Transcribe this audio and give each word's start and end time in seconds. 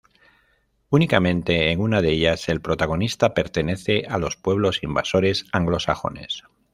Únicamente 0.89 1.69
en 1.69 1.79
una 1.79 2.01
de 2.01 2.09
ellas, 2.13 2.49
el 2.49 2.59
protagonista 2.59 3.35
pertenece 3.35 4.07
a 4.09 4.17
los 4.17 4.35
pueblos 4.35 4.79
invasores 4.81 5.45
anglosajones. 5.53 6.41